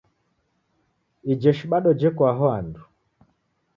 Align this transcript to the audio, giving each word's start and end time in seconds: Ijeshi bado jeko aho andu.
Ijeshi 1.31 1.65
bado 1.71 1.89
jeko 1.99 2.21
aho 2.31 2.45
andu. 2.57 2.81